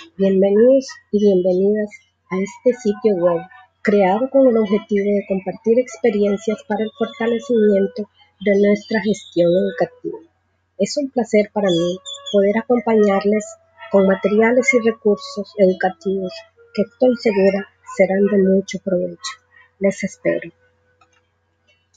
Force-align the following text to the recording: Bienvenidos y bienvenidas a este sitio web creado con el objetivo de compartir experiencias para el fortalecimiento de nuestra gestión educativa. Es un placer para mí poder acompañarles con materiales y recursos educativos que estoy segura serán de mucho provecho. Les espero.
Bienvenidos 0.00 0.86
y 1.12 1.20
bienvenidas 1.20 1.90
a 2.30 2.36
este 2.40 2.72
sitio 2.80 3.16
web 3.16 3.42
creado 3.82 4.30
con 4.30 4.48
el 4.48 4.56
objetivo 4.56 5.04
de 5.04 5.26
compartir 5.28 5.78
experiencias 5.78 6.56
para 6.66 6.84
el 6.84 6.90
fortalecimiento 6.96 8.08
de 8.40 8.60
nuestra 8.60 9.02
gestión 9.02 9.50
educativa. 9.52 10.18
Es 10.78 10.96
un 10.96 11.10
placer 11.10 11.50
para 11.52 11.68
mí 11.68 11.98
poder 12.32 12.56
acompañarles 12.58 13.44
con 13.92 14.06
materiales 14.06 14.72
y 14.72 14.88
recursos 14.88 15.52
educativos 15.58 16.32
que 16.74 16.82
estoy 16.82 17.14
segura 17.16 17.68
serán 17.94 18.24
de 18.24 18.38
mucho 18.38 18.78
provecho. 18.82 19.32
Les 19.80 20.02
espero. 20.02 20.50